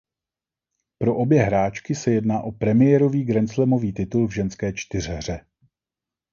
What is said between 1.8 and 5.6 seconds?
se jedná o premiérový grandslamový titul v ženské čtyřhře.